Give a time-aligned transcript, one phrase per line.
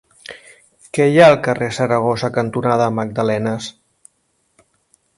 [0.97, 3.73] Què hi ha al carrer Saragossa cantonada Magdalenes?